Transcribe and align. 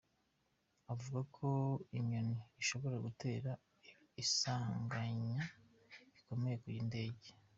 Avuga 0.93 1.19
ko 1.35 1.47
inyoni 1.97 2.35
ishobora 2.61 2.97
gutera 3.05 3.51
isanganya 4.23 5.39
rikomeye 6.13 6.55
ku 6.63 6.69
ndege. 6.89 7.29